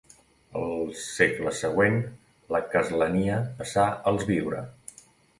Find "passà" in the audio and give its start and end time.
3.59-3.85